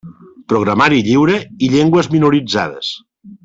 Programari 0.53 1.03
lliure 1.09 1.37
i 1.67 1.71
llengües 1.75 2.13
minoritzades. 2.17 2.91